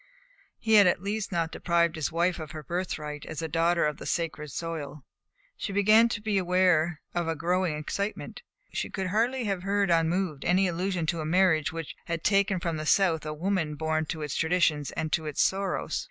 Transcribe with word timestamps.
He 0.57 0.73
had 0.73 0.87
at 0.87 1.03
least 1.03 1.31
not 1.31 1.51
deprived 1.51 1.95
his 1.95 2.11
wife 2.11 2.39
of 2.39 2.53
her 2.53 2.63
birthright 2.63 3.23
as 3.27 3.43
a 3.43 3.47
daughter 3.47 3.85
of 3.85 3.97
the 3.97 4.07
sacred 4.07 4.49
soil. 4.51 5.05
She 5.57 5.71
began 5.71 6.09
to 6.09 6.19
be 6.21 6.39
aware 6.39 7.01
of 7.13 7.27
a 7.27 7.35
growing 7.35 7.77
excitement. 7.77 8.41
She 8.73 8.89
could 8.89 9.05
hardly 9.09 9.43
have 9.43 9.61
heard 9.61 9.91
unmoved 9.91 10.43
any 10.43 10.67
allusion 10.67 11.05
to 11.05 11.21
a 11.21 11.25
marriage 11.27 11.71
which 11.71 11.95
had 12.05 12.23
taken 12.23 12.59
from 12.59 12.77
the 12.77 12.85
South 12.87 13.27
a 13.27 13.33
woman 13.35 13.75
born 13.75 14.05
to 14.07 14.23
its 14.23 14.35
traditions 14.35 14.89
and 14.93 15.11
to 15.13 15.27
its 15.27 15.43
sorrows. 15.43 15.99